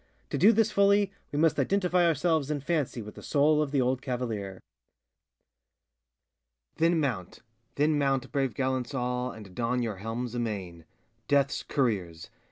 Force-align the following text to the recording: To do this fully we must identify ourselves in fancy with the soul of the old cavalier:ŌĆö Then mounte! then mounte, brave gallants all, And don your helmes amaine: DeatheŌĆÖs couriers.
To 0.31 0.37
do 0.39 0.51
this 0.51 0.71
fully 0.71 1.11
we 1.31 1.37
must 1.37 1.59
identify 1.59 2.07
ourselves 2.07 2.49
in 2.49 2.59
fancy 2.59 3.03
with 3.03 3.13
the 3.13 3.21
soul 3.21 3.61
of 3.61 3.69
the 3.69 3.81
old 3.81 4.01
cavalier:ŌĆö 4.01 4.61
Then 6.79 6.99
mounte! 6.99 7.41
then 7.75 7.99
mounte, 7.99 8.31
brave 8.31 8.55
gallants 8.55 8.95
all, 8.95 9.29
And 9.31 9.53
don 9.53 9.83
your 9.83 9.97
helmes 9.97 10.33
amaine: 10.33 10.85
DeatheŌĆÖs 11.29 11.67
couriers. 11.67 12.29